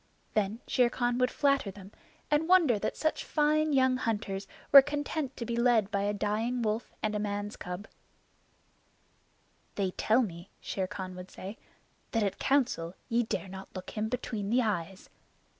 Then 0.33 0.61
Shere 0.65 0.89
Khan 0.89 1.19
would 1.19 1.29
flatter 1.29 1.69
them 1.69 1.91
and 2.31 2.49
wonder 2.49 2.79
that 2.79 2.97
such 2.97 3.23
fine 3.23 3.71
young 3.71 3.97
hunters 3.97 4.47
were 4.71 4.81
content 4.81 5.37
to 5.37 5.45
be 5.45 5.55
led 5.55 5.91
by 5.91 6.01
a 6.01 6.11
dying 6.11 6.63
wolf 6.63 6.91
and 7.03 7.13
a 7.13 7.19
man's 7.19 7.55
cub. 7.55 7.87
"They 9.75 9.91
tell 9.91 10.23
me," 10.23 10.49
Shere 10.59 10.87
Khan 10.87 11.13
would 11.15 11.29
say, 11.29 11.55
"that 12.13 12.23
at 12.23 12.39
Council 12.39 12.95
ye 13.09 13.21
dare 13.21 13.47
not 13.47 13.75
look 13.75 13.91
him 13.91 14.09
between 14.09 14.49
the 14.49 14.63
eyes." 14.63 15.07